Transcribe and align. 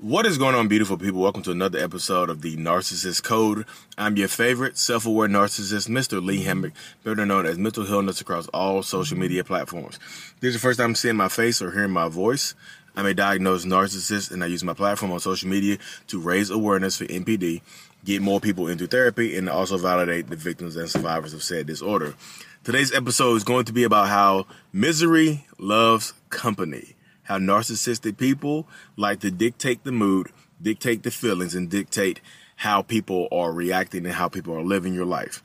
What 0.00 0.26
is 0.26 0.38
going 0.38 0.54
on, 0.54 0.68
beautiful 0.68 0.96
people? 0.96 1.20
Welcome 1.20 1.42
to 1.42 1.50
another 1.50 1.80
episode 1.80 2.30
of 2.30 2.40
the 2.40 2.56
Narcissist 2.56 3.24
Code. 3.24 3.66
I'm 3.98 4.16
your 4.16 4.28
favorite 4.28 4.78
self-aware 4.78 5.26
narcissist, 5.26 5.88
Mr. 5.88 6.24
Lee 6.24 6.44
Hammock, 6.44 6.72
better 7.02 7.26
known 7.26 7.46
as 7.46 7.58
Mental 7.58 7.84
Healness 7.84 8.20
across 8.20 8.46
all 8.54 8.84
social 8.84 9.18
media 9.18 9.42
platforms. 9.42 9.98
This 10.38 10.50
is 10.50 10.54
the 10.54 10.60
first 10.60 10.78
time 10.78 10.94
seeing 10.94 11.16
my 11.16 11.26
face 11.26 11.60
or 11.60 11.72
hearing 11.72 11.90
my 11.90 12.08
voice. 12.08 12.54
I'm 12.94 13.06
a 13.06 13.12
diagnosed 13.12 13.66
narcissist, 13.66 14.30
and 14.30 14.44
I 14.44 14.46
use 14.46 14.62
my 14.62 14.72
platform 14.72 15.10
on 15.10 15.18
social 15.18 15.48
media 15.48 15.78
to 16.06 16.20
raise 16.20 16.48
awareness 16.48 16.96
for 16.96 17.06
NPD, 17.06 17.60
get 18.04 18.22
more 18.22 18.38
people 18.38 18.68
into 18.68 18.86
therapy, 18.86 19.36
and 19.36 19.48
also 19.48 19.78
validate 19.78 20.28
the 20.28 20.36
victims 20.36 20.76
and 20.76 20.88
survivors 20.88 21.34
of 21.34 21.42
said 21.42 21.66
disorder. 21.66 22.14
Today's 22.62 22.94
episode 22.94 23.34
is 23.34 23.42
going 23.42 23.64
to 23.64 23.72
be 23.72 23.82
about 23.82 24.06
how 24.06 24.46
misery 24.72 25.44
loves 25.58 26.14
company 26.30 26.94
how 27.28 27.38
narcissistic 27.38 28.16
people 28.16 28.66
like 28.96 29.20
to 29.20 29.30
dictate 29.30 29.84
the 29.84 29.92
mood, 29.92 30.28
dictate 30.60 31.02
the 31.02 31.10
feelings, 31.10 31.54
and 31.54 31.68
dictate 31.68 32.22
how 32.56 32.80
people 32.80 33.28
are 33.30 33.52
reacting 33.52 34.06
and 34.06 34.14
how 34.14 34.28
people 34.28 34.56
are 34.56 34.62
living 34.62 34.94
your 34.94 35.04
life. 35.04 35.42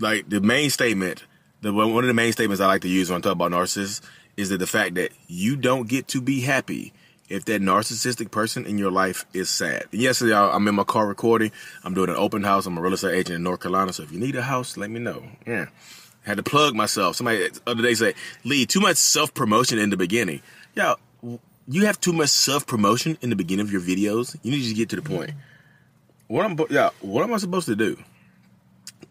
Like 0.00 0.30
the 0.30 0.40
main 0.40 0.70
statement, 0.70 1.24
the 1.60 1.70
one 1.70 2.02
of 2.02 2.08
the 2.08 2.14
main 2.14 2.32
statements 2.32 2.62
I 2.62 2.66
like 2.66 2.80
to 2.80 2.88
use 2.88 3.10
when 3.10 3.18
I 3.18 3.20
talk 3.20 3.32
about 3.32 3.52
narcissists 3.52 4.00
is 4.38 4.48
that 4.48 4.56
the 4.56 4.66
fact 4.66 4.94
that 4.94 5.10
you 5.26 5.54
don't 5.54 5.86
get 5.86 6.08
to 6.08 6.22
be 6.22 6.40
happy 6.40 6.94
if 7.28 7.44
that 7.44 7.60
narcissistic 7.60 8.30
person 8.30 8.64
in 8.64 8.78
your 8.78 8.90
life 8.90 9.26
is 9.34 9.50
sad. 9.50 9.84
And 9.92 10.00
yesterday, 10.00 10.34
I'm 10.34 10.66
in 10.66 10.76
my 10.76 10.84
car 10.84 11.06
recording. 11.06 11.52
I'm 11.84 11.92
doing 11.92 12.08
an 12.08 12.16
open 12.16 12.42
house. 12.42 12.64
I'm 12.64 12.78
a 12.78 12.80
real 12.80 12.94
estate 12.94 13.14
agent 13.14 13.36
in 13.36 13.42
North 13.42 13.60
Carolina. 13.60 13.92
So 13.92 14.02
if 14.02 14.12
you 14.12 14.18
need 14.18 14.34
a 14.34 14.42
house, 14.42 14.78
let 14.78 14.88
me 14.88 14.98
know. 14.98 15.24
Yeah. 15.46 15.66
Had 16.22 16.38
to 16.38 16.42
plug 16.42 16.74
myself. 16.74 17.16
Somebody 17.16 17.48
the 17.48 17.60
other 17.66 17.82
day 17.82 17.92
said, 17.92 18.14
Lee, 18.44 18.64
too 18.64 18.80
much 18.80 18.96
self 18.96 19.34
promotion 19.34 19.78
in 19.78 19.90
the 19.90 19.96
beginning. 19.98 20.40
Yeah, 20.74 20.94
you 21.68 21.86
have 21.86 22.00
too 22.00 22.12
much 22.12 22.30
self 22.30 22.66
promotion 22.66 23.18
in 23.20 23.30
the 23.30 23.36
beginning 23.36 23.66
of 23.66 23.72
your 23.72 23.80
videos. 23.80 24.36
You 24.42 24.50
need 24.50 24.66
to 24.68 24.74
get 24.74 24.88
to 24.90 24.96
the 24.96 25.02
point. 25.02 25.32
What 26.26 26.44
I'm 26.44 26.58
yeah, 26.70 26.90
what 27.00 27.22
am 27.22 27.32
I 27.32 27.36
supposed 27.36 27.66
to 27.66 27.76
do? 27.76 27.98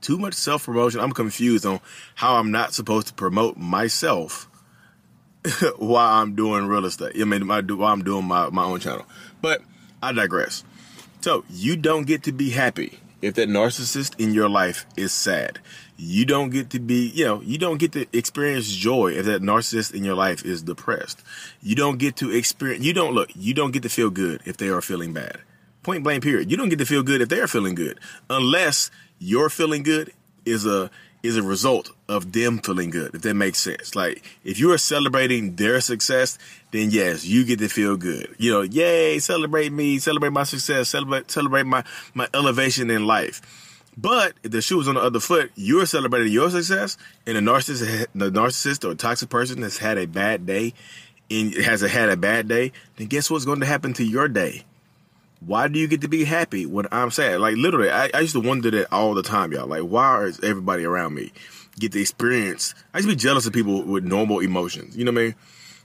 Too 0.01 0.17
much 0.17 0.33
self 0.33 0.65
promotion. 0.65 0.99
I'm 0.99 1.11
confused 1.11 1.65
on 1.65 1.79
how 2.15 2.35
I'm 2.35 2.51
not 2.51 2.73
supposed 2.73 3.07
to 3.07 3.13
promote 3.13 3.57
myself 3.57 4.49
while 5.77 6.21
I'm 6.21 6.35
doing 6.35 6.67
real 6.67 6.85
estate. 6.85 7.19
I 7.19 7.23
mean, 7.23 7.47
while 7.47 7.93
I'm 7.93 8.03
doing 8.03 8.25
my, 8.25 8.49
my 8.49 8.63
own 8.63 8.79
channel. 8.79 9.05
But 9.41 9.61
I 10.01 10.11
digress. 10.11 10.63
So 11.21 11.45
you 11.49 11.75
don't 11.75 12.05
get 12.05 12.23
to 12.23 12.31
be 12.31 12.51
happy 12.51 12.99
if 13.21 13.35
that 13.35 13.49
narcissist 13.49 14.19
in 14.19 14.33
your 14.33 14.49
life 14.49 14.85
is 14.95 15.11
sad. 15.11 15.59
You 15.97 16.25
don't 16.25 16.51
get 16.51 16.69
to 16.71 16.79
be, 16.79 17.07
you 17.07 17.25
know, 17.25 17.41
you 17.41 17.57
don't 17.57 17.77
get 17.77 17.91
to 17.93 18.05
experience 18.15 18.69
joy 18.69 19.13
if 19.13 19.25
that 19.25 19.41
narcissist 19.41 19.95
in 19.95 20.03
your 20.03 20.13
life 20.13 20.45
is 20.45 20.61
depressed. 20.61 21.23
You 21.61 21.75
don't 21.75 21.97
get 21.97 22.15
to 22.17 22.31
experience, 22.31 22.85
you 22.85 22.93
don't 22.93 23.13
look, 23.13 23.31
you 23.35 23.53
don't 23.55 23.71
get 23.71 23.83
to 23.83 23.89
feel 23.89 24.11
good 24.11 24.41
if 24.45 24.57
they 24.57 24.69
are 24.69 24.81
feeling 24.81 25.11
bad. 25.11 25.39
Point 25.81 26.03
blank 26.03 26.21
period. 26.21 26.51
You 26.51 26.57
don't 26.57 26.69
get 26.69 26.79
to 26.79 26.85
feel 26.85 27.01
good 27.01 27.21
if 27.21 27.29
they're 27.29 27.47
feeling 27.47 27.73
good 27.73 27.99
unless 28.29 28.91
your 29.17 29.49
feeling 29.49 29.81
good 29.81 30.13
is 30.45 30.67
a, 30.67 30.91
is 31.23 31.35
a 31.35 31.41
result 31.41 31.89
of 32.07 32.31
them 32.31 32.59
feeling 32.59 32.91
good, 32.91 33.15
if 33.15 33.21
that 33.21 33.33
makes 33.33 33.57
sense. 33.57 33.95
Like, 33.95 34.23
if 34.43 34.59
you 34.59 34.71
are 34.71 34.77
celebrating 34.77 35.55
their 35.55 35.81
success, 35.81 36.37
then 36.71 36.91
yes, 36.91 37.25
you 37.25 37.43
get 37.43 37.59
to 37.59 37.69
feel 37.69 37.97
good. 37.97 38.35
You 38.37 38.51
know, 38.51 38.61
yay, 38.61 39.17
celebrate 39.19 39.71
me, 39.71 39.97
celebrate 39.97 40.31
my 40.31 40.43
success, 40.43 40.89
celebrate, 40.89 41.31
celebrate 41.31 41.65
my, 41.65 41.83
my 42.13 42.27
elevation 42.33 42.91
in 42.91 43.07
life. 43.07 43.41
But 43.97 44.33
if 44.43 44.51
the 44.51 44.61
shoe 44.61 44.77
was 44.77 44.87
on 44.87 44.95
the 44.95 45.01
other 45.01 45.19
foot, 45.19 45.51
you're 45.55 45.87
celebrating 45.87 46.31
your 46.31 46.51
success, 46.51 46.97
and 47.25 47.35
the 47.35 47.41
narcissist, 47.41 48.07
the 48.13 48.29
narcissist 48.29 48.87
or 48.87 48.93
toxic 48.93 49.29
person 49.29 49.63
has 49.63 49.79
had 49.79 49.97
a 49.97 50.05
bad 50.05 50.45
day, 50.45 50.73
and 51.31 51.53
has 51.55 51.81
had 51.81 52.09
a 52.09 52.17
bad 52.17 52.47
day, 52.47 52.71
then 52.97 53.07
guess 53.07 53.29
what's 53.29 53.45
going 53.45 53.59
to 53.59 53.65
happen 53.65 53.93
to 53.93 54.03
your 54.03 54.27
day? 54.27 54.63
Why 55.39 55.67
do 55.67 55.79
you 55.79 55.87
get 55.87 56.01
to 56.01 56.07
be 56.07 56.23
happy 56.23 56.65
when 56.65 56.87
I'm 56.91 57.11
sad? 57.11 57.41
Like 57.41 57.57
literally, 57.57 57.89
I, 57.89 58.09
I 58.13 58.21
used 58.21 58.33
to 58.33 58.39
wonder 58.39 58.71
that 58.71 58.91
all 58.91 59.13
the 59.13 59.23
time, 59.23 59.51
y'all. 59.51 59.67
Like, 59.67 59.83
why 59.83 60.23
is 60.23 60.39
everybody 60.43 60.83
around 60.83 61.13
me 61.13 61.31
get 61.79 61.91
the 61.91 62.01
experience? 62.01 62.73
I 62.93 62.99
used 62.99 63.09
to 63.09 63.15
be 63.15 63.19
jealous 63.19 63.45
of 63.45 63.53
people 63.53 63.83
with 63.83 64.03
normal 64.03 64.39
emotions. 64.39 64.97
You 64.97 65.05
know 65.05 65.11
what 65.11 65.21
I 65.21 65.23
mean? 65.25 65.35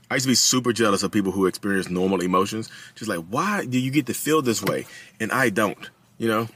I 0.09 0.15
used 0.15 0.25
to 0.25 0.31
be 0.31 0.35
super 0.35 0.73
jealous 0.73 1.03
of 1.03 1.11
people 1.11 1.31
who 1.31 1.45
experience 1.45 1.89
normal 1.89 2.21
emotions. 2.21 2.69
Just 2.95 3.09
like, 3.09 3.25
why 3.29 3.65
do 3.65 3.79
you 3.79 3.91
get 3.91 4.07
to 4.07 4.13
feel 4.13 4.41
this 4.41 4.61
way 4.61 4.85
and 5.19 5.31
I 5.31 5.49
don't? 5.49 5.89
You 6.17 6.27
know? 6.27 6.47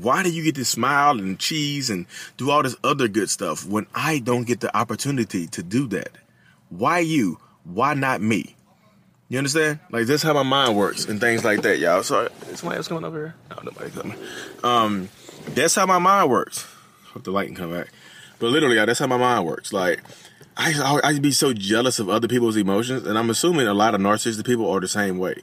Why 0.00 0.22
do 0.22 0.30
you 0.30 0.42
get 0.42 0.56
to 0.56 0.64
smile 0.64 1.18
and 1.18 1.38
cheese 1.38 1.88
and 1.88 2.06
do 2.36 2.50
all 2.50 2.62
this 2.62 2.76
other 2.82 3.06
good 3.06 3.30
stuff 3.30 3.64
when 3.66 3.86
I 3.94 4.18
don't 4.18 4.44
get 4.44 4.60
the 4.60 4.76
opportunity 4.76 5.46
to 5.48 5.62
do 5.62 5.86
that? 5.88 6.10
Why 6.68 6.98
you? 6.98 7.38
Why 7.64 7.94
not 7.94 8.20
me? 8.20 8.56
You 9.28 9.38
understand? 9.38 9.80
Like 9.90 10.06
that's 10.06 10.22
how 10.22 10.34
my 10.34 10.42
mind 10.42 10.76
works 10.76 11.06
and 11.06 11.20
things 11.20 11.44
like 11.44 11.62
that, 11.62 11.78
y'all. 11.78 12.02
Sorry, 12.02 12.28
is 12.50 12.60
somebody 12.60 12.76
else 12.78 12.88
coming 12.88 13.04
over 13.04 13.18
here? 13.18 13.34
No, 13.50 13.62
nobody 13.62 13.90
coming. 13.90 14.18
Um, 14.62 15.08
that's 15.48 15.74
how 15.74 15.86
my 15.86 15.98
mind 15.98 16.30
works. 16.30 16.66
Hope 17.12 17.24
the 17.24 17.30
light 17.30 17.46
can 17.46 17.56
come 17.56 17.72
back. 17.72 17.88
But 18.38 18.48
literally, 18.48 18.76
y'all, 18.76 18.86
that's 18.86 18.98
how 18.98 19.06
my 19.06 19.16
mind 19.16 19.46
works. 19.46 19.72
Like 19.72 20.02
I 20.56 21.00
I 21.02 21.18
be 21.18 21.32
so 21.32 21.52
jealous 21.52 21.98
of 21.98 22.08
other 22.08 22.28
people's 22.28 22.56
emotions, 22.56 23.06
and 23.06 23.18
I'm 23.18 23.30
assuming 23.30 23.66
a 23.66 23.74
lot 23.74 23.94
of 23.94 24.00
narcissistic 24.00 24.46
people 24.46 24.70
are 24.70 24.80
the 24.80 24.88
same 24.88 25.18
way. 25.18 25.36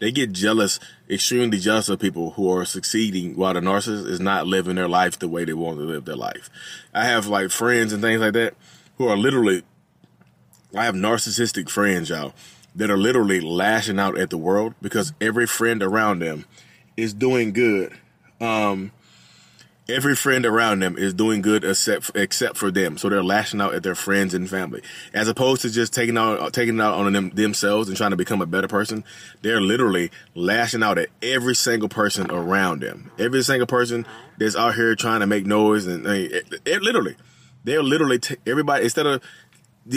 They 0.00 0.12
get 0.12 0.32
jealous, 0.32 0.78
extremely 1.08 1.58
jealous 1.58 1.88
of 1.88 2.00
people 2.00 2.32
who 2.32 2.50
are 2.50 2.64
succeeding 2.64 3.34
while 3.34 3.54
the 3.54 3.60
narcissist 3.60 4.06
is 4.06 4.20
not 4.20 4.46
living 4.46 4.76
their 4.76 4.88
life 4.88 5.18
the 5.18 5.28
way 5.28 5.44
they 5.44 5.54
want 5.54 5.78
to 5.78 5.84
live 5.84 6.04
their 6.04 6.16
life. 6.16 6.50
I 6.94 7.04
have 7.04 7.26
like 7.26 7.50
friends 7.50 7.92
and 7.92 8.02
things 8.02 8.20
like 8.20 8.34
that 8.34 8.54
who 8.98 9.08
are 9.08 9.16
literally. 9.16 9.62
I 10.76 10.84
have 10.84 10.94
narcissistic 10.94 11.70
friends, 11.70 12.10
y'all 12.10 12.34
that 12.78 12.90
are 12.90 12.96
literally 12.96 13.40
lashing 13.40 13.98
out 13.98 14.16
at 14.16 14.30
the 14.30 14.38
world 14.38 14.72
because 14.80 15.12
every 15.20 15.46
friend 15.46 15.82
around 15.82 16.20
them 16.20 16.44
is 16.96 17.12
doing 17.12 17.52
good. 17.52 17.92
Um, 18.40 18.92
every 19.88 20.14
friend 20.14 20.44
around 20.44 20.80
them 20.80 20.98
is 20.98 21.14
doing 21.14 21.40
good 21.40 21.64
except 21.64 22.10
except 22.14 22.56
for 22.56 22.70
them. 22.70 22.98
So 22.98 23.08
they're 23.08 23.22
lashing 23.22 23.60
out 23.60 23.74
at 23.74 23.82
their 23.82 23.94
friends 23.94 24.34
and 24.34 24.48
family, 24.48 24.82
as 25.14 25.28
opposed 25.28 25.62
to 25.62 25.70
just 25.70 25.94
taking 25.94 26.18
out 26.18 26.52
taking 26.52 26.76
it 26.76 26.82
out 26.82 26.94
on 26.94 27.12
them 27.12 27.30
themselves 27.30 27.88
and 27.88 27.96
trying 27.96 28.10
to 28.10 28.16
become 28.16 28.42
a 28.42 28.46
better 28.46 28.68
person. 28.68 29.04
They're 29.42 29.60
literally 29.60 30.10
lashing 30.34 30.82
out 30.82 30.98
at 30.98 31.08
every 31.22 31.54
single 31.54 31.88
person 31.88 32.30
around 32.30 32.82
them. 32.82 33.10
Every 33.18 33.42
single 33.42 33.66
person 33.66 34.06
that's 34.36 34.56
out 34.56 34.74
here 34.74 34.94
trying 34.94 35.20
to 35.20 35.26
make 35.26 35.46
noise 35.46 35.86
and 35.86 36.06
it, 36.06 36.32
it, 36.32 36.52
eh, 36.66 36.74
eh, 36.74 36.78
literally, 36.80 37.16
they're 37.64 37.82
literally 37.82 38.18
t- 38.18 38.36
everybody 38.46 38.84
instead 38.84 39.06
of 39.06 39.22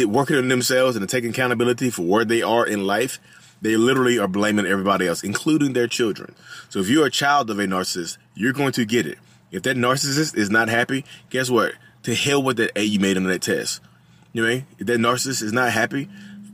working 0.08 0.38
on 0.38 0.48
themselves 0.48 0.96
and 0.96 1.08
taking 1.10 1.32
accountability 1.32 1.90
for 1.90 2.04
where 2.04 2.24
they 2.24 2.42
are 2.42 2.66
in 2.66 2.88
life, 2.88 3.20
they 3.62 3.76
literally 3.76 4.18
are 4.18 4.28
blaming 4.28 4.66
everybody 4.66 5.06
else, 5.06 5.22
including 5.22 5.74
their 5.74 5.88
children. 5.88 6.34
So 6.70 6.80
if 6.80 6.88
you're 6.88 7.06
a 7.06 7.12
child 7.12 7.50
of 7.50 7.60
a 7.60 7.66
narcissist, 7.66 8.18
you're 8.34 8.54
going 8.54 8.72
to 8.74 8.86
get 8.86 9.06
it. 9.06 9.18
If 9.52 9.64
that 9.64 9.78
narcissist 9.78 10.36
is 10.36 10.50
not 10.50 10.70
happy, 10.70 11.06
guess 11.30 11.50
what? 11.50 11.74
To 12.04 12.16
hell 12.16 12.42
with 12.42 12.58
that 12.58 12.72
A 12.76 12.84
you 12.84 13.00
made 13.00 13.18
on 13.18 13.24
that 13.26 13.42
test. 13.42 13.82
You 14.34 14.42
know 14.42 14.48
what 14.48 14.52
I 14.52 14.56
mean? 14.56 14.68
If 14.80 14.88
that 14.88 15.00
narcissist 15.00 15.44
is 15.44 15.54
not 15.54 15.72
happy, 15.72 16.10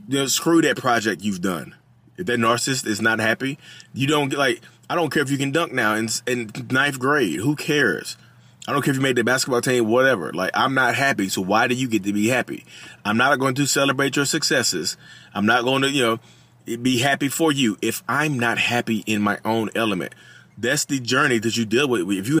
you 0.08 0.18
know, 0.18 0.26
screw 0.26 0.60
that 0.62 0.76
project 0.76 1.22
you've 1.22 1.40
done. 1.40 1.74
If 2.16 2.26
that 2.26 2.40
narcissist 2.40 2.86
is 2.86 3.00
not 3.00 3.20
happy, 3.20 3.58
you 3.94 4.06
don't 4.06 4.28
get 4.28 4.38
like, 4.38 4.60
I 4.90 4.96
don't 4.96 5.10
care 5.10 5.22
if 5.22 5.30
you 5.30 5.38
can 5.38 5.52
dunk 5.52 5.72
now 5.72 5.94
in, 5.94 6.08
in 6.26 6.50
ninth 6.70 6.98
grade. 6.98 7.40
Who 7.40 7.54
cares? 7.54 8.16
I 8.66 8.72
don't 8.72 8.82
care 8.82 8.90
if 8.90 8.96
you 8.96 9.02
made 9.02 9.16
the 9.16 9.24
basketball 9.24 9.62
team, 9.62 9.86
whatever. 9.86 10.32
Like, 10.32 10.50
I'm 10.54 10.74
not 10.74 10.94
happy. 10.94 11.28
So 11.28 11.40
why 11.40 11.68
do 11.68 11.74
you 11.74 11.88
get 11.88 12.04
to 12.04 12.12
be 12.12 12.28
happy? 12.28 12.66
I'm 13.04 13.16
not 13.16 13.38
going 13.38 13.54
to 13.54 13.66
celebrate 13.66 14.16
your 14.16 14.26
successes. 14.26 14.96
I'm 15.32 15.46
not 15.46 15.64
going 15.64 15.82
to, 15.82 15.90
you 15.90 16.02
know, 16.02 16.20
be 16.76 16.98
happy 16.98 17.28
for 17.28 17.50
you 17.50 17.78
if 17.80 18.02
I'm 18.08 18.38
not 18.38 18.58
happy 18.58 19.04
in 19.06 19.22
my 19.22 19.38
own 19.44 19.70
element. 19.74 20.14
That's 20.58 20.84
the 20.84 21.00
journey 21.00 21.38
that 21.38 21.56
you 21.56 21.64
deal 21.64 21.88
with. 21.88 22.10
If 22.10 22.28
you 22.28 22.40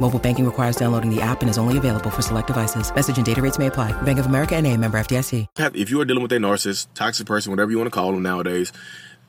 Mobile 0.00 0.18
banking 0.18 0.44
requires 0.44 0.76
downloading 0.76 1.08
the 1.08 1.22
app 1.22 1.40
and 1.40 1.48
is 1.48 1.56
only 1.56 1.78
available 1.78 2.10
for 2.10 2.20
select 2.20 2.48
devices. 2.48 2.94
Message 2.94 3.16
and 3.16 3.24
data 3.24 3.40
rates 3.40 3.58
may 3.58 3.68
apply. 3.68 3.92
Bank 4.02 4.18
of 4.18 4.26
America 4.26 4.54
and 4.54 4.66
a 4.66 4.76
member 4.76 4.98
FDIC. 4.98 5.46
If 5.74 5.90
you 5.90 6.00
are 6.00 6.04
dealing 6.04 6.22
with 6.22 6.32
a 6.32 6.36
narcissist, 6.36 6.88
toxic 6.94 7.26
person, 7.26 7.50
whatever 7.50 7.70
you 7.70 7.78
want 7.78 7.86
to 7.86 7.94
call 7.94 8.12
them 8.12 8.22
nowadays, 8.22 8.72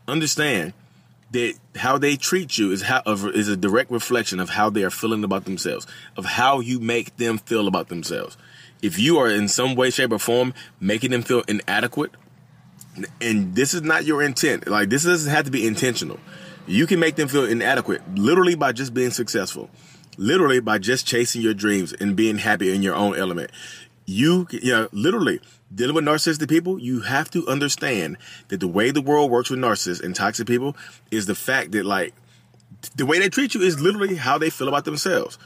understand 0.07 0.73
that 1.31 1.53
how 1.75 1.97
they 1.97 2.15
treat 2.15 2.57
you 2.57 2.71
is 2.71 2.81
how 2.81 3.01
is 3.05 3.47
a 3.47 3.57
direct 3.57 3.91
reflection 3.91 4.39
of 4.39 4.49
how 4.49 4.69
they 4.69 4.83
are 4.83 4.89
feeling 4.89 5.23
about 5.23 5.45
themselves, 5.45 5.87
of 6.17 6.25
how 6.25 6.59
you 6.59 6.79
make 6.79 7.15
them 7.17 7.37
feel 7.37 7.67
about 7.67 7.89
themselves 7.89 8.37
if 8.85 8.99
you 8.99 9.17
are 9.17 9.29
in 9.29 9.47
some 9.47 9.75
way, 9.75 9.89
shape, 9.89 10.11
or 10.11 10.19
form 10.19 10.53
making 10.79 11.11
them 11.11 11.23
feel 11.23 11.41
inadequate, 11.47 12.11
and 13.19 13.55
this 13.55 13.73
is 13.73 13.81
not 13.81 14.05
your 14.05 14.21
intent, 14.21 14.67
like 14.67 14.89
this 14.89 15.03
doesn't 15.03 15.31
have 15.31 15.45
to 15.45 15.51
be 15.51 15.65
intentional. 15.65 16.19
You 16.67 16.87
can 16.87 16.99
make 16.99 17.15
them 17.15 17.27
feel 17.27 17.45
inadequate 17.45 18.01
literally 18.15 18.55
by 18.55 18.71
just 18.71 18.93
being 18.93 19.11
successful. 19.11 19.69
Literally 20.17 20.59
by 20.59 20.77
just 20.77 21.05
chasing 21.07 21.41
your 21.41 21.53
dreams 21.53 21.93
and 21.93 22.15
being 22.15 22.37
happy 22.37 22.73
in 22.73 22.81
your 22.81 22.95
own 22.95 23.15
element. 23.17 23.51
You, 24.05 24.47
you 24.51 24.71
know, 24.71 24.87
literally 24.91 25.39
dealing 25.73 25.95
with 25.95 26.05
narcissistic 26.05 26.49
people, 26.49 26.79
you 26.79 27.01
have 27.01 27.29
to 27.31 27.47
understand 27.47 28.17
that 28.49 28.59
the 28.59 28.67
way 28.67 28.91
the 28.91 29.01
world 29.01 29.31
works 29.31 29.49
with 29.49 29.59
narcissists 29.59 30.03
and 30.03 30.15
toxic 30.15 30.47
people 30.47 30.75
is 31.11 31.25
the 31.25 31.35
fact 31.35 31.71
that 31.71 31.85
like 31.85 32.13
the 32.95 33.05
way 33.05 33.19
they 33.19 33.29
treat 33.29 33.55
you 33.55 33.61
is 33.61 33.79
literally 33.79 34.15
how 34.15 34.37
they 34.37 34.49
feel 34.49 34.67
about 34.67 34.85
themselves. 34.85 35.37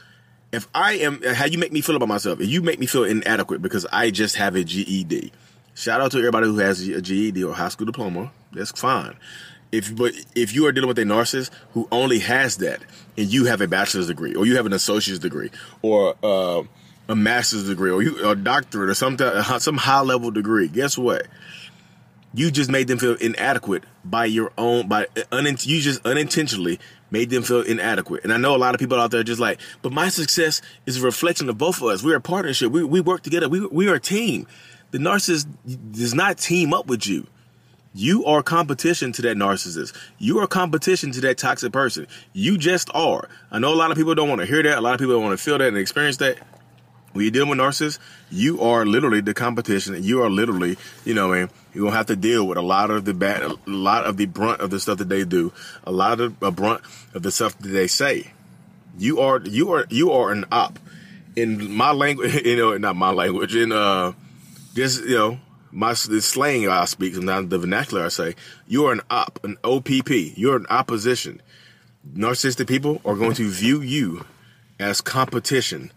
If 0.52 0.68
I 0.74 0.94
am 0.94 1.22
how 1.22 1.46
you 1.46 1.58
make 1.58 1.72
me 1.72 1.80
feel 1.80 1.96
about 1.96 2.08
myself, 2.08 2.40
if 2.40 2.48
you 2.48 2.60
make 2.60 2.78
me 2.78 2.86
feel 2.86 3.04
inadequate 3.04 3.62
because 3.62 3.86
I 3.92 4.10
just 4.10 4.36
have 4.36 4.56
a 4.56 4.64
GED. 4.64 5.32
Shout 5.74 6.00
out 6.00 6.10
to 6.12 6.18
everybody 6.18 6.46
who 6.46 6.58
has 6.58 6.86
a 6.86 7.00
GED 7.00 7.44
or 7.44 7.54
high 7.54 7.68
school 7.68 7.86
diploma. 7.86 8.32
That's 8.52 8.72
fine. 8.72 9.16
If 9.72 9.94
but 9.94 10.12
if 10.34 10.54
you 10.54 10.66
are 10.66 10.72
dealing 10.72 10.88
with 10.88 10.98
a 10.98 11.04
narcissist 11.04 11.50
who 11.72 11.86
only 11.92 12.18
has 12.20 12.56
that, 12.58 12.80
and 13.16 13.32
you 13.32 13.44
have 13.44 13.60
a 13.60 13.68
bachelor's 13.68 14.08
degree, 14.08 14.34
or 14.34 14.46
you 14.46 14.56
have 14.56 14.66
an 14.66 14.72
associate's 14.72 15.20
degree, 15.20 15.50
or 15.82 16.16
uh, 16.22 16.62
a 17.08 17.14
master's 17.14 17.68
degree, 17.68 17.90
or 17.90 18.02
you 18.02 18.28
a 18.28 18.34
doctorate, 18.34 18.90
or 18.90 18.94
some 18.94 19.16
some 19.58 19.76
high 19.76 20.00
level 20.00 20.30
degree, 20.30 20.68
guess 20.68 20.98
what? 20.98 21.26
You 22.32 22.50
just 22.50 22.70
made 22.70 22.86
them 22.86 22.98
feel 22.98 23.14
inadequate 23.14 23.84
by 24.04 24.24
your 24.24 24.52
own 24.56 24.88
by 24.88 25.06
un, 25.32 25.46
you 25.46 25.80
just 25.80 26.04
unintentionally 26.06 26.78
made 27.10 27.30
them 27.30 27.42
feel 27.42 27.62
inadequate. 27.62 28.22
And 28.24 28.32
I 28.32 28.36
know 28.36 28.54
a 28.54 28.58
lot 28.58 28.74
of 28.74 28.80
people 28.80 28.98
out 29.00 29.10
there 29.10 29.22
just 29.22 29.40
like, 29.40 29.60
but 29.82 29.92
my 29.92 30.08
success 30.08 30.62
is 30.86 31.02
a 31.02 31.04
reflection 31.04 31.48
of 31.48 31.58
both 31.58 31.78
of 31.78 31.84
us. 31.84 32.02
We're 32.02 32.16
a 32.16 32.20
partnership. 32.20 32.72
We 32.72 32.84
we 32.84 33.00
work 33.00 33.22
together. 33.22 33.48
We 33.48 33.66
we 33.66 33.88
are 33.88 33.94
a 33.94 34.00
team. 34.00 34.46
The 34.90 34.98
narcissist 34.98 35.46
does 35.92 36.14
not 36.14 36.38
team 36.38 36.72
up 36.74 36.86
with 36.86 37.06
you. 37.06 37.26
You 37.92 38.24
are 38.24 38.42
competition 38.42 39.10
to 39.12 39.22
that 39.22 39.36
narcissist. 39.36 39.96
You 40.18 40.38
are 40.38 40.46
competition 40.46 41.10
to 41.12 41.20
that 41.22 41.38
toxic 41.38 41.72
person. 41.72 42.06
You 42.32 42.56
just 42.56 42.88
are. 42.94 43.28
I 43.50 43.58
know 43.58 43.72
a 43.72 43.74
lot 43.74 43.90
of 43.90 43.96
people 43.96 44.14
don't 44.14 44.28
want 44.28 44.40
to 44.40 44.46
hear 44.46 44.62
that. 44.62 44.78
A 44.78 44.80
lot 44.80 44.94
of 44.94 45.00
people 45.00 45.14
don't 45.14 45.24
want 45.24 45.36
to 45.36 45.44
feel 45.44 45.58
that 45.58 45.68
and 45.68 45.76
experience 45.76 46.18
that. 46.18 46.38
When 47.12 47.24
you're 47.24 47.32
dealing 47.32 47.48
with 47.48 47.58
narcissists, 47.58 47.98
you 48.30 48.60
are 48.60 48.86
literally 48.86 49.20
the 49.20 49.34
competition. 49.34 50.00
You 50.00 50.22
are 50.22 50.30
literally, 50.30 50.78
you 51.04 51.14
know, 51.14 51.28
man, 51.28 51.50
you're 51.74 51.84
gonna 51.84 51.96
have 51.96 52.06
to 52.06 52.16
deal 52.16 52.46
with 52.46 52.56
a 52.56 52.62
lot 52.62 52.92
of 52.92 53.04
the 53.04 53.12
bad, 53.12 53.42
a 53.42 53.56
lot 53.66 54.04
of 54.04 54.16
the 54.16 54.26
brunt 54.26 54.60
of 54.60 54.70
the 54.70 54.78
stuff 54.78 54.98
that 54.98 55.08
they 55.08 55.24
do, 55.24 55.52
a 55.82 55.90
lot 55.90 56.20
of 56.20 56.38
the 56.38 56.52
brunt 56.52 56.82
of 57.12 57.24
the 57.24 57.32
stuff 57.32 57.58
that 57.58 57.68
they 57.68 57.88
say. 57.88 58.30
You 58.96 59.18
are, 59.18 59.40
you 59.40 59.72
are, 59.72 59.86
you 59.90 60.12
are 60.12 60.30
an 60.30 60.44
op. 60.52 60.78
In 61.34 61.72
my 61.72 61.90
language, 61.90 62.34
you 62.44 62.56
know, 62.56 62.76
not 62.78 62.94
my 62.94 63.10
language. 63.10 63.56
In 63.56 63.72
uh, 63.72 64.12
this, 64.74 65.00
you 65.00 65.16
know, 65.16 65.40
my 65.72 65.90
the 65.90 66.20
slang 66.20 66.68
I 66.68 66.84
speak, 66.84 67.14
sometimes 67.14 67.48
the 67.48 67.58
vernacular 67.58 68.04
I 68.04 68.08
say, 68.08 68.34
you're 68.66 68.92
an 68.92 69.00
op, 69.10 69.42
an 69.44 69.56
OPP. 69.64 70.10
You're 70.36 70.56
an 70.56 70.66
opposition. 70.68 71.40
Narcissistic 72.14 72.66
people 72.66 73.00
are 73.04 73.14
going 73.14 73.34
to 73.34 73.48
view 73.48 73.80
you 73.80 74.24
as 74.78 75.00
competition 75.00 75.92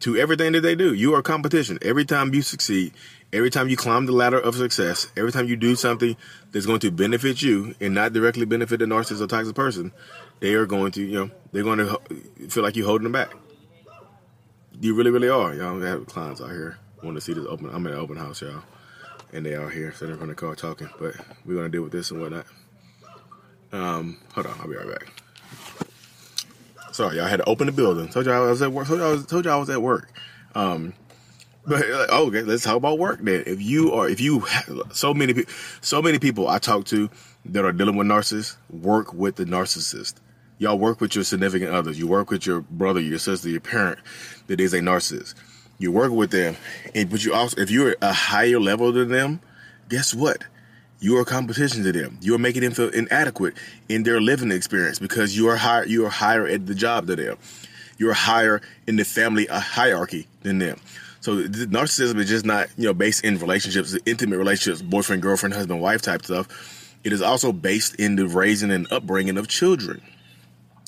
to 0.00 0.16
everything 0.16 0.52
that 0.52 0.60
they 0.60 0.74
do. 0.74 0.94
You 0.94 1.14
are 1.14 1.22
competition. 1.22 1.78
Every 1.82 2.04
time 2.04 2.32
you 2.32 2.42
succeed, 2.42 2.92
every 3.32 3.50
time 3.50 3.68
you 3.68 3.76
climb 3.76 4.06
the 4.06 4.12
ladder 4.12 4.38
of 4.38 4.54
success, 4.54 5.08
every 5.16 5.32
time 5.32 5.46
you 5.46 5.56
do 5.56 5.74
something 5.74 6.16
that's 6.52 6.66
going 6.66 6.80
to 6.80 6.90
benefit 6.90 7.42
you 7.42 7.74
and 7.80 7.94
not 7.94 8.12
directly 8.12 8.46
benefit 8.46 8.78
the 8.78 8.86
narcissist 8.86 9.20
or 9.20 9.26
toxic 9.26 9.54
person, 9.54 9.92
they 10.40 10.54
are 10.54 10.66
going 10.66 10.92
to, 10.92 11.02
you 11.02 11.18
know, 11.18 11.30
they're 11.52 11.64
going 11.64 11.78
to 11.78 12.00
feel 12.48 12.62
like 12.62 12.76
you're 12.76 12.86
holding 12.86 13.04
them 13.04 13.12
back. 13.12 13.32
You 14.80 14.94
really, 14.94 15.10
really 15.10 15.28
are. 15.28 15.54
Y'all 15.54 15.80
have 15.80 16.06
clients 16.06 16.40
out 16.40 16.50
here 16.50 16.78
want 17.02 17.16
to 17.16 17.20
see 17.20 17.32
this 17.32 17.46
open. 17.48 17.68
I'm 17.72 17.84
in 17.86 17.92
an 17.92 17.98
open 17.98 18.16
house, 18.16 18.42
y'all 18.42 18.62
and 19.32 19.44
they 19.44 19.54
are 19.54 19.70
here 19.70 19.92
sitting 19.92 20.20
in 20.20 20.28
the 20.28 20.34
car 20.34 20.54
talking. 20.54 20.88
But 20.98 21.14
we're 21.44 21.56
gonna 21.56 21.68
deal 21.68 21.82
with 21.82 21.92
this 21.92 22.10
and 22.10 22.20
whatnot. 22.20 22.46
Um, 23.72 24.18
hold 24.34 24.46
on, 24.46 24.60
I'll 24.60 24.68
be 24.68 24.76
right 24.76 24.88
back. 24.88 25.08
Sorry, 26.92 27.16
y'all 27.16 27.26
had 27.26 27.38
to 27.38 27.48
open 27.48 27.66
the 27.66 27.72
building. 27.72 28.08
Told 28.08 28.26
y'all 28.26 28.46
I 28.46 28.50
was 28.50 28.60
at 28.60 28.70
work. 28.70 28.86
Told 28.86 29.00
y'all 29.00 29.08
I 29.08 29.12
was, 29.12 29.26
told 29.26 29.44
y'all 29.46 29.54
I 29.54 29.60
was 29.60 29.70
at 29.70 29.80
work. 29.80 30.12
Um, 30.54 30.92
but 31.66 31.82
oh, 32.10 32.26
okay, 32.26 32.42
let's 32.42 32.64
talk 32.64 32.76
about 32.76 32.98
work 32.98 33.20
then. 33.22 33.44
If 33.46 33.62
you 33.62 33.92
are, 33.92 34.08
if 34.08 34.20
you, 34.20 34.44
so 34.92 35.14
many, 35.14 35.32
people, 35.32 35.52
so 35.80 36.02
many 36.02 36.18
people 36.18 36.48
I 36.48 36.58
talk 36.58 36.84
to 36.86 37.08
that 37.46 37.64
are 37.64 37.72
dealing 37.72 37.96
with 37.96 38.06
narcissists 38.06 38.56
work 38.68 39.14
with 39.14 39.36
the 39.36 39.44
narcissist. 39.44 40.14
Y'all 40.58 40.78
work 40.78 41.00
with 41.00 41.14
your 41.14 41.24
significant 41.24 41.72
others. 41.72 41.98
You 41.98 42.06
work 42.06 42.30
with 42.30 42.46
your 42.46 42.60
brother, 42.60 43.00
your 43.00 43.18
sister, 43.18 43.48
your 43.48 43.60
parent 43.60 43.98
that 44.48 44.60
is 44.60 44.74
a 44.74 44.80
narcissist 44.80 45.34
you 45.78 45.90
work 45.92 46.12
with 46.12 46.30
them, 46.30 46.56
and 46.94 47.10
but 47.10 47.24
you 47.24 47.34
also 47.34 47.60
if 47.60 47.70
you're 47.70 47.96
a 48.00 48.12
higher 48.12 48.60
level 48.60 48.92
than 48.92 49.08
them, 49.08 49.40
guess 49.88 50.14
what? 50.14 50.44
You 51.00 51.18
are 51.18 51.24
competition 51.24 51.82
to 51.82 51.92
them. 51.92 52.18
You 52.22 52.34
are 52.36 52.38
making 52.38 52.62
them 52.62 52.72
feel 52.72 52.88
inadequate 52.88 53.54
in 53.88 54.04
their 54.04 54.20
living 54.20 54.52
experience 54.52 55.00
because 55.00 55.36
you 55.36 55.48
are 55.48 55.56
higher. 55.56 55.84
You 55.84 56.06
are 56.06 56.10
higher 56.10 56.46
at 56.46 56.66
the 56.66 56.74
job 56.74 57.06
than 57.06 57.18
them. 57.18 57.38
You 57.98 58.10
are 58.10 58.14
higher 58.14 58.62
in 58.86 58.96
the 58.96 59.04
family 59.04 59.46
hierarchy 59.46 60.28
than 60.42 60.58
them. 60.58 60.78
So 61.20 61.42
narcissism 61.42 62.18
is 62.18 62.28
just 62.28 62.44
not 62.44 62.68
you 62.76 62.86
know 62.86 62.94
based 62.94 63.24
in 63.24 63.38
relationships, 63.38 63.96
intimate 64.06 64.38
relationships, 64.38 64.82
boyfriend, 64.82 65.22
girlfriend, 65.22 65.54
husband, 65.54 65.80
wife 65.80 66.02
type 66.02 66.24
stuff. 66.24 66.48
It 67.04 67.12
is 67.12 67.22
also 67.22 67.52
based 67.52 67.96
in 67.96 68.16
the 68.16 68.28
raising 68.28 68.70
and 68.70 68.90
upbringing 68.92 69.38
of 69.38 69.48
children 69.48 70.02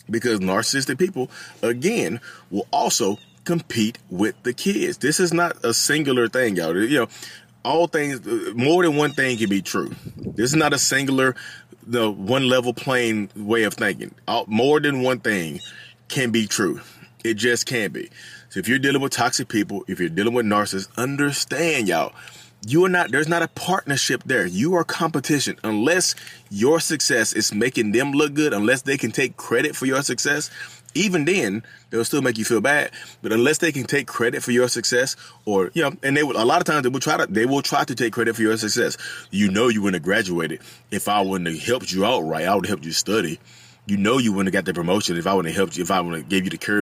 because 0.09 0.41
narcissistic 0.41 0.99
people 0.99 1.31
again 1.63 2.21
will 2.51 2.67
also 2.73 3.19
compete 3.45 3.99
with 4.11 4.35
the 4.43 4.53
kids. 4.53 4.99
This 4.99 5.21
is 5.21 5.33
not 5.33 5.57
a 5.65 5.75
singular 5.75 6.29
thing, 6.29 6.57
y'all. 6.57 6.77
You 6.77 7.01
know, 7.01 7.09
all 7.65 7.87
things, 7.87 8.21
more 8.55 8.83
than 8.83 8.97
one 8.97 9.13
thing 9.13 9.39
can 9.39 9.49
be 9.49 9.63
true. 9.63 9.95
This 10.17 10.51
is 10.51 10.57
not 10.57 10.73
a 10.73 10.79
singular, 10.79 11.35
the 11.87 12.11
one 12.11 12.49
level 12.49 12.75
playing 12.75 13.31
way 13.37 13.65
of 13.65 13.75
thinking. 13.75 14.15
All, 14.29 14.45
more 14.47 14.81
than 14.81 15.03
one 15.03 15.21
thing 15.21 15.61
can 16.09 16.31
be 16.31 16.47
true. 16.47 16.81
It 17.25 17.35
just 17.35 17.67
can't 17.67 17.93
be. 17.93 18.11
So 18.51 18.61
if 18.61 18.69
you're 18.69 18.79
dealing 18.79 19.01
with 19.01 19.13
toxic 19.13 19.49
people, 19.49 19.85
if 19.89 19.99
you're 19.99 20.09
dealing 20.09 20.35
with 20.35 20.47
narcissists, 20.47 20.89
understand, 20.97 21.89
y'all. 21.89 22.13
You 22.67 22.85
are 22.87 22.89
not, 22.89 23.11
there's 23.11 23.29
not 23.29 23.43
a 23.43 23.49
partnership 23.49 24.23
there. 24.25 24.47
You 24.47 24.75
are 24.75 24.85
competition. 24.85 25.59
Unless 25.65 26.15
your 26.51 26.81
success 26.81 27.35
is 27.35 27.53
making 27.53 27.93
them 27.93 28.13
look 28.13 28.33
good, 28.33 28.55
unless 28.55 28.83
they 28.83 28.97
can 28.97 29.11
take 29.11 29.37
credit 29.37 29.77
for 29.77 29.85
your 29.85 30.03
success, 30.03 30.51
even 30.95 31.25
then, 31.25 31.63
they'll 31.91 32.05
still 32.05 32.23
make 32.23 32.39
you 32.39 32.45
feel 32.45 32.61
bad. 32.61 32.91
But 33.23 33.33
unless 33.33 33.59
they 33.59 33.73
can 33.73 33.85
take 33.85 34.07
credit 34.07 34.43
for 34.43 34.53
your 34.53 34.69
success, 34.69 35.17
or 35.45 35.71
you 35.75 35.83
know, 35.83 35.97
and 36.03 36.17
they 36.17 36.23
will 36.23 36.41
a 36.41 36.45
lot 36.45 36.61
of 36.61 36.65
times 36.65 36.83
they 36.83 36.89
will 36.89 37.01
try 37.01 37.17
to 37.17 37.27
they 37.27 37.47
will 37.47 37.63
try 37.63 37.85
to 37.85 37.95
take 37.95 38.13
credit 38.13 38.37
for 38.37 38.43
your 38.43 38.57
success. 38.57 38.97
You 39.31 39.51
know, 39.51 39.69
you 39.69 39.83
wouldn't 39.83 40.01
have 40.01 40.05
graduated 40.05 40.61
if 40.91 41.09
I 41.09 41.21
wouldn't 41.21 41.49
have 41.49 41.65
helped 41.65 41.93
you 41.93 42.05
out 42.05 42.21
right. 42.21 42.47
I 42.47 42.55
would 42.55 42.67
have 42.67 42.71
helped 42.71 42.85
you 42.85 42.93
study. 42.93 43.39
You 43.87 43.97
know, 43.97 44.19
you 44.19 44.33
wouldn't 44.33 44.55
have 44.55 44.65
got 44.65 44.67
the 44.67 44.75
promotion 44.75 45.17
if 45.17 45.27
I 45.27 45.35
wouldn't 45.35 45.55
have 45.55 45.57
helped 45.57 45.77
you. 45.77 45.83
If 45.83 45.91
I 45.91 46.01
wouldn't 46.01 46.23
have 46.23 46.29
gave 46.31 46.45
you 46.45 46.51
the 46.51 46.59
courage 46.59 46.84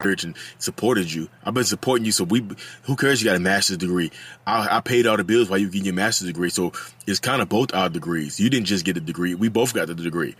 and 0.00 0.36
supported 0.58 1.12
you. 1.12 1.28
I've 1.42 1.54
been 1.54 1.64
supporting 1.64 2.06
you, 2.06 2.12
so 2.12 2.22
we. 2.22 2.46
Who 2.84 2.94
cares? 2.94 3.20
You 3.20 3.24
got 3.24 3.34
a 3.34 3.40
master's 3.40 3.78
degree. 3.78 4.12
I, 4.46 4.76
I 4.76 4.80
paid 4.80 5.08
all 5.08 5.16
the 5.16 5.24
bills 5.24 5.50
while 5.50 5.58
you 5.58 5.68
get 5.68 5.84
your 5.84 5.92
master's 5.94 6.28
degree, 6.28 6.50
so 6.50 6.70
it's 7.08 7.18
kind 7.18 7.42
of 7.42 7.48
both 7.48 7.74
our 7.74 7.88
degrees. 7.88 8.38
You 8.38 8.48
didn't 8.48 8.66
just 8.66 8.84
get 8.84 8.96
a 8.96 9.00
degree; 9.00 9.34
we 9.34 9.48
both 9.48 9.74
got 9.74 9.88
the 9.88 9.96
degree. 9.96 10.36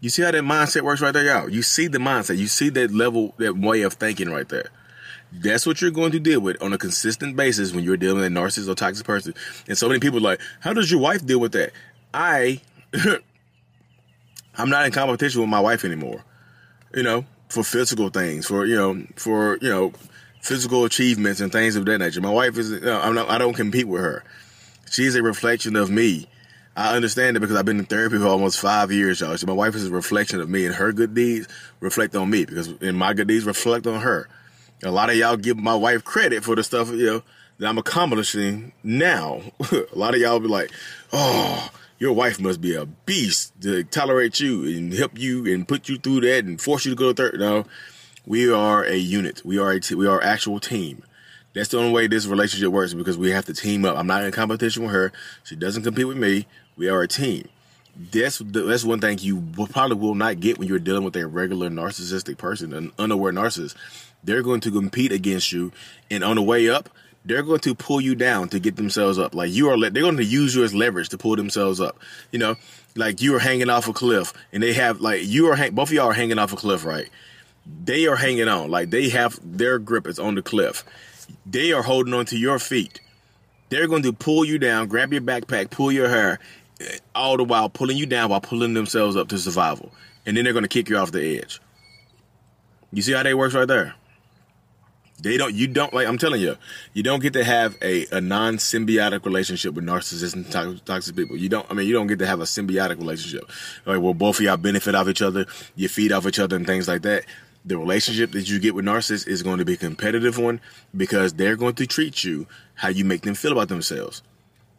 You 0.00 0.10
see 0.10 0.20
how 0.20 0.30
that 0.30 0.44
mindset 0.44 0.82
works 0.82 1.00
right 1.00 1.12
there, 1.12 1.24
y'all. 1.24 1.48
You 1.48 1.62
see 1.62 1.86
the 1.86 1.96
mindset. 1.96 2.36
You 2.36 2.48
see 2.48 2.68
that 2.68 2.92
level, 2.92 3.32
that 3.38 3.56
way 3.56 3.80
of 3.80 3.94
thinking 3.94 4.28
right 4.28 4.46
there. 4.46 4.68
That's 5.32 5.64
what 5.64 5.80
you're 5.80 5.90
going 5.90 6.12
to 6.12 6.20
deal 6.20 6.40
with 6.40 6.62
on 6.62 6.74
a 6.74 6.78
consistent 6.78 7.34
basis 7.34 7.72
when 7.72 7.84
you're 7.84 7.96
dealing 7.96 8.18
with 8.18 8.26
a 8.26 8.28
narcissist 8.28 8.68
or 8.68 8.74
toxic 8.74 9.06
person. 9.06 9.32
And 9.66 9.78
so 9.78 9.88
many 9.88 10.00
people 10.00 10.20
like, 10.20 10.38
how 10.60 10.74
does 10.74 10.90
your 10.90 11.00
wife 11.00 11.24
deal 11.24 11.40
with 11.40 11.52
that? 11.52 11.72
I, 12.12 12.60
I'm 14.54 14.68
not 14.68 14.84
in 14.84 14.92
competition 14.92 15.40
with 15.40 15.50
my 15.50 15.60
wife 15.60 15.84
anymore. 15.84 16.24
You 16.94 17.02
know, 17.02 17.24
for 17.48 17.64
physical 17.64 18.10
things, 18.10 18.46
for 18.46 18.66
you 18.66 18.76
know, 18.76 19.06
for 19.16 19.58
you 19.60 19.70
know, 19.70 19.92
physical 20.40 20.84
achievements 20.84 21.40
and 21.40 21.52
things 21.52 21.76
of 21.76 21.84
that 21.86 21.98
nature. 21.98 22.20
My 22.20 22.30
wife 22.30 22.56
is, 22.58 22.72
I'm 22.72 23.14
not, 23.14 23.28
I 23.28 23.38
don't 23.38 23.54
compete 23.54 23.88
with 23.88 24.02
her. 24.02 24.24
She's 24.90 25.14
a 25.14 25.22
reflection 25.22 25.76
of 25.76 25.90
me. 25.90 26.28
I 26.76 26.94
understand 26.94 27.36
it 27.36 27.40
because 27.40 27.56
I've 27.56 27.64
been 27.64 27.80
in 27.80 27.86
therapy 27.86 28.18
for 28.18 28.26
almost 28.26 28.60
five 28.60 28.92
years, 28.92 29.20
y'all. 29.20 29.36
So 29.36 29.46
my 29.46 29.52
wife 29.52 29.74
is 29.74 29.88
a 29.88 29.90
reflection 29.90 30.40
of 30.40 30.48
me, 30.48 30.64
and 30.64 30.74
her 30.76 30.92
good 30.92 31.12
deeds 31.12 31.48
reflect 31.80 32.14
on 32.14 32.30
me 32.30 32.44
because, 32.44 32.68
and 32.80 32.96
my 32.96 33.14
good 33.14 33.26
deeds 33.26 33.44
reflect 33.44 33.86
on 33.86 34.00
her. 34.00 34.28
A 34.84 34.90
lot 34.90 35.10
of 35.10 35.16
y'all 35.16 35.36
give 35.36 35.56
my 35.56 35.74
wife 35.74 36.04
credit 36.04 36.44
for 36.44 36.54
the 36.54 36.62
stuff, 36.62 36.90
you 36.90 37.06
know, 37.06 37.22
that 37.58 37.66
I'm 37.66 37.78
accomplishing 37.78 38.72
now. 38.84 39.42
a 39.72 39.98
lot 39.98 40.14
of 40.14 40.20
y'all 40.20 40.38
be 40.38 40.46
like, 40.46 40.70
"Oh, 41.12 41.68
your 41.98 42.12
wife 42.12 42.40
must 42.40 42.60
be 42.60 42.74
a 42.74 42.86
beast 42.86 43.52
to 43.62 43.84
tolerate 43.84 44.40
you 44.40 44.64
and 44.64 44.92
help 44.92 45.18
you 45.18 45.52
and 45.52 45.66
put 45.66 45.88
you 45.88 45.98
through 45.98 46.20
that 46.22 46.44
and 46.44 46.60
force 46.60 46.84
you 46.84 46.92
to 46.92 46.96
go 46.96 47.12
to 47.12 47.14
third. 47.14 47.38
No, 47.40 47.64
We 48.26 48.52
are 48.52 48.84
a 48.84 48.96
unit. 48.96 49.42
We 49.44 49.58
are 49.58 49.70
a 49.72 49.80
t- 49.80 49.94
we 49.94 50.06
are 50.06 50.22
actual 50.22 50.60
team. 50.60 51.02
That's 51.54 51.70
the 51.70 51.78
only 51.78 51.92
way 51.92 52.06
this 52.06 52.26
relationship 52.26 52.68
works 52.68 52.94
because 52.94 53.18
we 53.18 53.30
have 53.30 53.46
to 53.46 53.54
team 53.54 53.84
up. 53.84 53.96
I'm 53.96 54.06
not 54.06 54.22
in 54.22 54.30
competition 54.32 54.84
with 54.84 54.92
her. 54.92 55.12
She 55.44 55.56
doesn't 55.56 55.82
compete 55.82 56.06
with 56.06 56.18
me. 56.18 56.46
We 56.76 56.88
are 56.88 57.02
a 57.02 57.08
team. 57.08 57.48
That's 58.12 58.38
that's 58.38 58.84
one 58.84 59.00
thing 59.00 59.18
you 59.18 59.36
will, 59.56 59.66
probably 59.66 59.96
will 59.96 60.14
not 60.14 60.38
get 60.38 60.58
when 60.58 60.68
you're 60.68 60.78
dealing 60.78 61.02
with 61.02 61.16
a 61.16 61.26
regular 61.26 61.68
narcissistic 61.68 62.38
person, 62.38 62.72
an 62.72 62.92
unaware 62.98 63.32
narcissist. 63.32 63.74
They're 64.22 64.42
going 64.42 64.60
to 64.60 64.70
compete 64.70 65.10
against 65.10 65.50
you, 65.52 65.72
and 66.10 66.22
on 66.22 66.36
the 66.36 66.42
way 66.42 66.68
up, 66.68 66.90
they're 67.28 67.42
going 67.42 67.60
to 67.60 67.74
pull 67.74 68.00
you 68.00 68.14
down 68.14 68.48
to 68.48 68.58
get 68.58 68.76
themselves 68.76 69.18
up. 69.18 69.34
Like 69.34 69.52
you 69.52 69.68
are, 69.68 69.78
they're 69.78 70.02
going 70.02 70.16
to 70.16 70.24
use 70.24 70.54
you 70.54 70.64
as 70.64 70.74
leverage 70.74 71.10
to 71.10 71.18
pull 71.18 71.36
themselves 71.36 71.78
up. 71.78 71.98
You 72.32 72.38
know, 72.38 72.56
like 72.96 73.20
you 73.20 73.36
are 73.36 73.38
hanging 73.38 73.68
off 73.68 73.86
a 73.86 73.92
cliff, 73.92 74.32
and 74.50 74.62
they 74.62 74.72
have 74.72 75.00
like 75.00 75.20
you 75.24 75.46
are 75.48 75.54
hang, 75.54 75.74
both 75.74 75.90
of 75.90 75.92
y'all 75.92 76.08
are 76.08 76.14
hanging 76.14 76.38
off 76.38 76.54
a 76.54 76.56
cliff, 76.56 76.86
right? 76.86 77.08
They 77.84 78.06
are 78.06 78.16
hanging 78.16 78.48
on, 78.48 78.70
like 78.70 78.88
they 78.88 79.10
have 79.10 79.38
their 79.44 79.78
grip 79.78 80.06
is 80.06 80.18
on 80.18 80.36
the 80.36 80.42
cliff. 80.42 80.84
They 81.44 81.72
are 81.72 81.82
holding 81.82 82.14
on 82.14 82.24
to 82.26 82.38
your 82.38 82.58
feet. 82.58 83.00
They're 83.68 83.88
going 83.88 84.04
to 84.04 84.14
pull 84.14 84.46
you 84.46 84.58
down, 84.58 84.88
grab 84.88 85.12
your 85.12 85.20
backpack, 85.20 85.70
pull 85.70 85.92
your 85.92 86.08
hair, 86.08 86.38
eh, 86.80 86.96
all 87.14 87.36
the 87.36 87.44
while 87.44 87.68
pulling 87.68 87.98
you 87.98 88.06
down 88.06 88.30
while 88.30 88.40
pulling 88.40 88.72
themselves 88.72 89.16
up 89.16 89.28
to 89.28 89.38
survival. 89.38 89.92
And 90.24 90.34
then 90.34 90.44
they're 90.44 90.54
going 90.54 90.64
to 90.64 90.68
kick 90.68 90.88
you 90.88 90.96
off 90.96 91.12
the 91.12 91.38
edge. 91.38 91.60
You 92.90 93.02
see 93.02 93.12
how 93.12 93.22
that 93.22 93.36
works 93.36 93.54
right 93.54 93.68
there? 93.68 93.94
They 95.20 95.36
don't. 95.36 95.52
You 95.52 95.66
don't 95.66 95.92
like. 95.92 96.06
I'm 96.06 96.18
telling 96.18 96.40
you, 96.40 96.56
you 96.92 97.02
don't 97.02 97.20
get 97.20 97.32
to 97.32 97.42
have 97.42 97.76
a, 97.82 98.06
a 98.12 98.20
non 98.20 98.56
symbiotic 98.56 99.24
relationship 99.24 99.74
with 99.74 99.84
narcissists 99.84 100.34
and 100.34 100.50
to- 100.52 100.80
toxic 100.84 101.16
people. 101.16 101.36
You 101.36 101.48
don't. 101.48 101.66
I 101.68 101.74
mean, 101.74 101.88
you 101.88 101.92
don't 101.92 102.06
get 102.06 102.20
to 102.20 102.26
have 102.26 102.40
a 102.40 102.44
symbiotic 102.44 102.98
relationship. 102.98 103.50
Like, 103.84 104.00
well, 104.00 104.14
both 104.14 104.38
of 104.38 104.44
y'all 104.44 104.56
benefit 104.56 104.94
off 104.94 105.08
each 105.08 105.22
other. 105.22 105.46
You 105.74 105.88
feed 105.88 106.12
off 106.12 106.26
each 106.26 106.38
other 106.38 106.54
and 106.54 106.66
things 106.66 106.86
like 106.86 107.02
that. 107.02 107.24
The 107.64 107.76
relationship 107.76 108.30
that 108.32 108.48
you 108.48 108.60
get 108.60 108.74
with 108.76 108.84
narcissists 108.84 109.26
is 109.26 109.42
going 109.42 109.58
to 109.58 109.64
be 109.64 109.74
a 109.74 109.76
competitive 109.76 110.38
one 110.38 110.60
because 110.96 111.34
they're 111.34 111.56
going 111.56 111.74
to 111.74 111.86
treat 111.86 112.22
you 112.22 112.46
how 112.74 112.88
you 112.88 113.04
make 113.04 113.22
them 113.22 113.34
feel 113.34 113.52
about 113.52 113.68
themselves. 113.68 114.22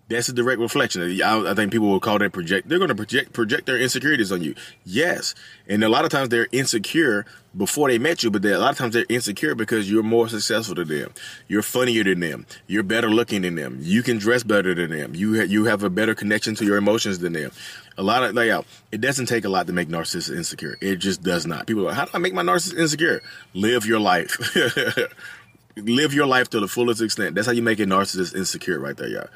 That's 0.10 0.28
a 0.28 0.34
direct 0.34 0.60
reflection. 0.60 1.04
I, 1.22 1.52
I 1.52 1.54
think 1.54 1.72
people 1.72 1.88
will 1.88 2.00
call 2.00 2.18
that 2.20 2.34
project. 2.34 2.68
They're 2.68 2.80
going 2.80 2.90
to 2.90 2.96
project 2.96 3.32
project 3.32 3.68
their 3.68 3.78
insecurities 3.78 4.32
on 4.32 4.42
you. 4.42 4.56
Yes, 4.84 5.36
and 5.68 5.84
a 5.84 5.90
lot 5.90 6.04
of 6.04 6.10
times 6.10 6.30
they're 6.30 6.48
insecure 6.52 7.26
before 7.56 7.90
they 7.90 8.00
met 8.00 8.24
you, 8.24 8.32
but 8.32 8.44
a 8.46 8.58
lot 8.58 8.72
of 8.72 8.78
times 8.78 8.94
they're 8.94 9.06
insecure 9.08 9.56
because 9.56 9.90
you're 9.90 10.04
more 10.04 10.28
successful 10.28 10.76
than 10.76 10.88
them. 10.88 11.14
You're 11.48 11.62
funnier 11.62 12.04
than 12.04 12.20
them. 12.20 12.46
You're 12.68 12.84
better 12.84 13.10
looking 13.10 13.44
than 13.44 13.56
them. 13.56 13.78
You 13.82 14.02
can 14.02 14.18
dress 14.18 14.44
better 14.44 14.74
than 14.74 14.92
them. 14.92 15.14
You 15.16 15.40
ha- 15.40 15.48
you 15.48 15.66
have 15.66 15.84
a 15.84 15.90
better 15.90 16.16
connection 16.16 16.56
to 16.56 16.66
your 16.66 16.78
emotions 16.78 17.20
than 17.20 17.34
them. 17.34 17.52
A 17.98 18.04
lot 18.04 18.24
of 18.24 18.36
like, 18.36 18.50
uh, 18.50 18.64
it 18.92 19.02
doesn't 19.02 19.28
take 19.28 19.46
a 19.46 19.50
lot 19.50 19.68
to 19.68 19.74
make 19.74 19.90
narcissists 19.90 20.36
insecure. 20.36 20.78
It 20.82 20.98
just 20.98 21.22
does 21.22 21.46
not. 21.46 21.68
People 21.68 21.84
like, 21.84 21.96
how 21.96 22.06
do 22.06 22.12
I 22.14 22.18
make 22.18 22.34
my 22.34 22.44
narcissist 22.44 22.78
insecure? 22.78 23.22
Live 23.54 23.86
your 23.86 24.00
life. 24.00 24.38
Live 25.76 26.14
your 26.14 26.26
life 26.26 26.50
to 26.50 26.60
the 26.60 26.68
fullest 26.68 27.02
extent. 27.02 27.36
That's 27.36 27.48
how 27.48 27.54
you 27.54 27.62
make 27.62 27.80
a 27.80 27.86
narcissist 27.86 28.36
insecure, 28.36 28.80
right 28.80 28.98
there, 28.98 29.08
y'all. 29.08 29.28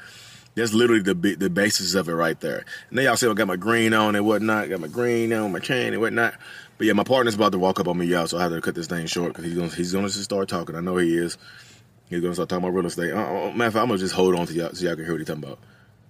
That's 0.54 0.72
literally 0.72 1.02
the 1.02 1.14
the 1.14 1.50
basis 1.50 1.94
of 1.94 2.08
it 2.08 2.14
right 2.14 2.38
there. 2.40 2.64
And 2.88 2.98
then 2.98 3.06
y'all 3.06 3.16
say 3.16 3.28
I 3.28 3.34
got 3.34 3.48
my 3.48 3.56
green 3.56 3.92
on 3.92 4.14
and 4.14 4.24
whatnot, 4.24 4.68
got 4.68 4.80
my 4.80 4.88
green 4.88 5.32
on, 5.32 5.52
my 5.52 5.58
chain 5.58 5.92
and 5.92 6.00
whatnot. 6.00 6.34
But 6.78 6.86
yeah, 6.86 6.92
my 6.92 7.04
partner's 7.04 7.34
about 7.34 7.52
to 7.52 7.58
walk 7.58 7.80
up 7.80 7.88
on 7.88 7.98
me, 7.98 8.06
y'all, 8.06 8.26
so 8.26 8.38
I 8.38 8.42
have 8.42 8.52
to 8.52 8.60
cut 8.60 8.74
this 8.74 8.86
thing 8.86 9.06
short 9.06 9.32
because 9.32 9.44
he's 9.44 9.54
gonna 9.54 9.68
he's 9.68 9.92
gonna 9.92 10.08
start 10.08 10.48
talking. 10.48 10.76
I 10.76 10.80
know 10.80 10.96
he 10.96 11.16
is. 11.16 11.38
He's 12.08 12.20
gonna 12.20 12.34
start 12.34 12.48
talking 12.48 12.64
about 12.64 12.74
real 12.74 12.86
estate. 12.86 13.12
Uh, 13.12 13.18
uh, 13.18 13.50
matter 13.52 13.66
of 13.66 13.72
fact, 13.72 13.82
I'm 13.82 13.88
gonna 13.88 13.98
just 13.98 14.14
hold 14.14 14.36
on 14.36 14.46
to 14.46 14.52
y'all 14.52 14.72
so 14.72 14.84
y'all 14.84 14.94
can 14.94 15.04
hear 15.04 15.14
what 15.14 15.20
he's 15.20 15.26
talking 15.26 15.44
about. 15.44 15.58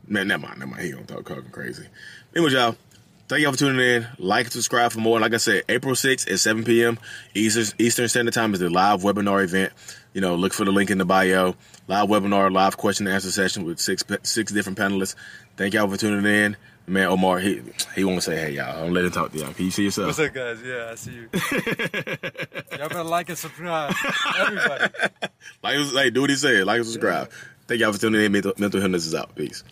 Man, 0.06 0.28
never 0.28 0.46
mind, 0.46 0.58
never 0.58 0.70
mind. 0.70 0.82
He 0.82 0.90
gonna 0.90 1.04
talk 1.04 1.26
talking 1.26 1.50
crazy. 1.50 1.86
Anyway, 2.34 2.52
y'all. 2.52 2.76
Thank 3.26 3.42
y'all 3.42 3.52
for 3.52 3.58
tuning 3.58 3.80
in. 3.80 4.06
Like 4.18 4.46
and 4.46 4.52
subscribe 4.52 4.92
for 4.92 4.98
more. 4.98 5.18
Like 5.18 5.32
I 5.32 5.38
said, 5.38 5.62
April 5.70 5.94
6th 5.94 6.30
at 6.30 6.38
7 6.38 6.62
p.m. 6.62 6.98
Eastern, 7.34 7.64
Eastern 7.78 8.08
Standard 8.08 8.34
Time 8.34 8.52
is 8.52 8.60
the 8.60 8.68
live 8.68 9.00
webinar 9.00 9.42
event. 9.42 9.72
You 10.12 10.20
know, 10.20 10.34
look 10.34 10.52
for 10.52 10.66
the 10.66 10.72
link 10.72 10.90
in 10.90 10.98
the 10.98 11.06
bio. 11.06 11.56
Live 11.88 12.08
webinar, 12.08 12.52
live 12.52 12.76
question 12.76 13.06
and 13.06 13.14
answer 13.14 13.30
session 13.30 13.64
with 13.64 13.78
six 13.78 14.04
six 14.24 14.52
different 14.52 14.78
panelists. 14.78 15.14
Thank 15.56 15.72
y'all 15.72 15.88
for 15.88 15.96
tuning 15.96 16.24
in. 16.26 16.56
Man, 16.86 17.08
Omar, 17.08 17.38
he 17.38 17.62
he 17.94 18.04
won't 18.04 18.22
say 18.22 18.36
hey 18.36 18.52
y'all. 18.52 18.76
I 18.76 18.82
don't 18.82 18.92
let 18.92 19.06
him 19.06 19.10
talk 19.10 19.32
to 19.32 19.38
y'all. 19.38 19.54
Can 19.54 19.64
you 19.64 19.70
see 19.70 19.84
yourself? 19.84 20.08
What's 20.08 20.18
up, 20.18 20.34
guys? 20.34 20.58
Yeah, 20.62 20.90
I 20.92 20.94
see 20.96 21.12
you. 21.12 21.28
y'all 22.78 22.88
better 22.88 23.04
like 23.04 23.30
and 23.30 23.38
subscribe, 23.38 23.94
everybody. 24.38 24.92
like, 25.62 25.92
like, 25.94 26.12
do 26.12 26.20
what 26.20 26.30
he 26.30 26.36
said. 26.36 26.66
Like 26.66 26.76
and 26.76 26.86
subscribe. 26.86 27.30
Thank 27.66 27.80
y'all 27.80 27.92
for 27.92 27.98
tuning 27.98 28.22
in. 28.22 28.32
Mental, 28.32 28.52
Mental 28.58 28.80
Healness 28.80 29.06
is 29.06 29.14
out. 29.14 29.34
Peace. 29.34 29.64